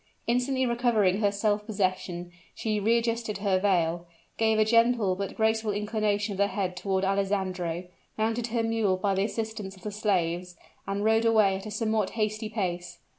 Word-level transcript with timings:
Instantly 0.25 0.65
recovering 0.65 1.19
her 1.19 1.31
self 1.31 1.67
possession, 1.67 2.31
she 2.55 2.79
readjusted 2.79 3.37
her 3.37 3.59
veil, 3.59 4.07
gave 4.35 4.57
a 4.57 4.65
gentle 4.65 5.15
but 5.15 5.35
graceful 5.35 5.71
inclination 5.73 6.31
of 6.31 6.39
the 6.39 6.47
head 6.47 6.75
toward 6.75 7.05
Alessandro, 7.05 7.83
mounted 8.17 8.47
her 8.47 8.63
mule 8.63 8.97
by 8.97 9.13
the 9.13 9.25
assistance 9.25 9.75
of 9.77 9.83
the 9.83 9.91
slaves, 9.91 10.57
and 10.87 11.05
rode 11.05 11.25
away 11.25 11.55
at 11.55 11.67
a 11.67 11.69
somewhat 11.69 12.09
hasty 12.17 12.49
pace. 12.49 12.97